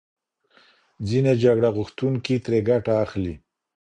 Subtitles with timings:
[1.07, 3.33] ځینې جګړه غوښتونکي ترې ګټه اخلي.